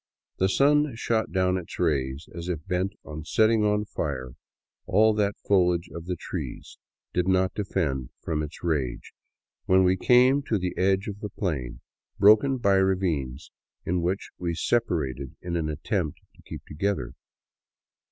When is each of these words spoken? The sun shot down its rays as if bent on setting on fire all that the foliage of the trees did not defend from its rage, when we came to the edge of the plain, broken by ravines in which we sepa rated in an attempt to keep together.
The 0.39 0.49
sun 0.49 0.95
shot 0.95 1.31
down 1.31 1.57
its 1.57 1.77
rays 1.77 2.27
as 2.33 2.49
if 2.49 2.65
bent 2.65 2.93
on 3.05 3.23
setting 3.23 3.63
on 3.63 3.85
fire 3.85 4.31
all 4.87 5.13
that 5.13 5.35
the 5.43 5.47
foliage 5.47 5.91
of 5.93 6.07
the 6.07 6.15
trees 6.15 6.79
did 7.13 7.27
not 7.27 7.53
defend 7.53 8.09
from 8.19 8.41
its 8.41 8.63
rage, 8.63 9.13
when 9.65 9.83
we 9.83 9.97
came 9.97 10.41
to 10.47 10.57
the 10.57 10.75
edge 10.75 11.07
of 11.07 11.19
the 11.19 11.29
plain, 11.29 11.81
broken 12.17 12.57
by 12.57 12.77
ravines 12.77 13.51
in 13.85 14.01
which 14.01 14.31
we 14.39 14.53
sepa 14.55 14.89
rated 15.01 15.35
in 15.39 15.55
an 15.55 15.69
attempt 15.69 16.19
to 16.33 16.41
keep 16.41 16.65
together. 16.65 17.13